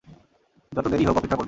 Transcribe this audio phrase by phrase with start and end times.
[0.71, 1.39] যত দেরিই হোক অপেক্ষা করব।